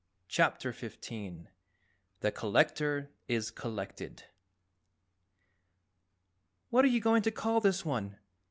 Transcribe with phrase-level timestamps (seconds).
[0.27, 1.47] CHAPTER 15
[2.21, 4.23] The Collector Is Collected
[6.71, 8.17] "What are you going to call this one?"